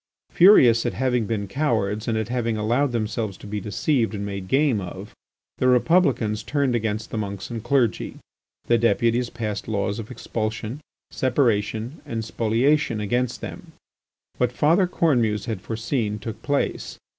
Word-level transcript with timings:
Furious 0.31 0.83
at 0.83 0.95
having 0.95 1.27
been 1.27 1.47
cowards 1.47 2.07
and 2.07 2.17
at 2.17 2.29
having 2.29 2.57
allowed 2.57 2.91
themselves 2.91 3.37
to 3.37 3.45
be 3.45 3.61
deceived 3.61 4.15
and 4.15 4.25
made 4.25 4.47
game 4.47 4.81
of, 4.81 5.13
the 5.59 5.67
Republicans 5.67 6.41
turned 6.41 6.73
against 6.73 7.11
the 7.11 7.19
monks 7.19 7.51
and 7.51 7.63
clergy. 7.63 8.17
The 8.65 8.79
deputies 8.79 9.29
passed 9.29 9.67
laws 9.67 9.99
of 9.99 10.09
expulsion, 10.09 10.81
separation, 11.11 12.01
and 12.03 12.25
spoliation 12.25 12.99
against 12.99 13.41
them. 13.41 13.73
What 14.39 14.51
Father 14.51 14.87
Cornemuse 14.87 15.45
had 15.45 15.61
foreseen 15.61 16.17
took 16.17 16.41
place. 16.41 16.97